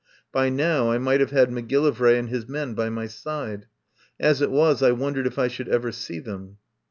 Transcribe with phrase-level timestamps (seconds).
[0.31, 3.67] By now I might have had Macgillivray and his men by my side.
[4.19, 6.57] As it was I wondered if I should ever see them.